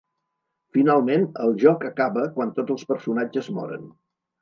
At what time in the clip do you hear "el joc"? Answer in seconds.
1.45-1.87